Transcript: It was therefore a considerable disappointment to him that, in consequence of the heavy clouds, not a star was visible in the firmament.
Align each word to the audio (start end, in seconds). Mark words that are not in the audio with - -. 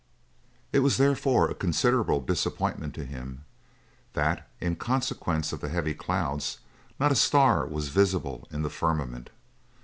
It 0.73 0.79
was 0.79 0.97
therefore 0.97 1.47
a 1.47 1.53
considerable 1.53 2.21
disappointment 2.21 2.95
to 2.95 3.05
him 3.05 3.45
that, 4.13 4.49
in 4.59 4.75
consequence 4.75 5.53
of 5.53 5.59
the 5.61 5.69
heavy 5.69 5.93
clouds, 5.93 6.57
not 6.99 7.11
a 7.11 7.15
star 7.15 7.67
was 7.67 7.89
visible 7.89 8.47
in 8.49 8.63
the 8.63 8.71
firmament. 8.71 9.29